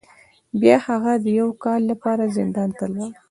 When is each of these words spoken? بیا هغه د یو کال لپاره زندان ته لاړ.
بیا 0.61 0.77
هغه 0.87 1.13
د 1.23 1.25
یو 1.39 1.49
کال 1.63 1.81
لپاره 1.91 2.33
زندان 2.37 2.69
ته 2.77 2.85
لاړ. 2.93 3.11